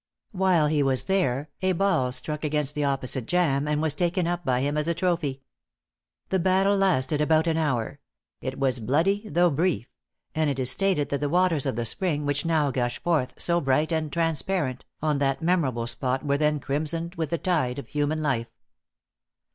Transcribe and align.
While 0.31 0.65
he 0.65 0.81
was 0.81 1.03
there, 1.03 1.51
a 1.61 1.73
ball 1.73 2.11
struck 2.11 2.43
against 2.43 2.73
the 2.73 2.83
opposite 2.83 3.27
jam, 3.27 3.67
and 3.67 3.83
was 3.83 3.93
taken 3.93 4.25
up 4.25 4.43
by 4.43 4.61
him 4.61 4.75
as 4.75 4.87
a 4.87 4.95
trophy. 4.95 5.43
The 6.29 6.39
battle 6.39 6.75
lasted 6.75 7.21
about 7.21 7.45
an 7.45 7.57
hour; 7.57 7.99
it 8.41 8.57
was 8.59 8.79
bloody, 8.79 9.29
though 9.29 9.51
brief; 9.51 9.87
and 10.33 10.49
it 10.49 10.57
is 10.57 10.71
stated 10.71 11.09
that 11.09 11.19
the 11.19 11.29
waters 11.29 11.67
of 11.67 11.75
the 11.75 11.85
spring, 11.85 12.25
which 12.25 12.45
now 12.45 12.71
gush 12.71 12.97
forth 12.97 13.39
so 13.39 13.61
bright 13.61 13.91
and 13.91 14.11
transparent, 14.11 14.85
on 15.03 15.19
that 15.19 15.43
memorable 15.43 15.85
spot, 15.85 16.25
were 16.25 16.35
then 16.39 16.59
crimsoned 16.59 17.13
with 17.13 17.29
the 17.29 17.37
tide 17.37 17.77
of 17.77 17.89
human 17.89 18.23
life. 18.23 18.49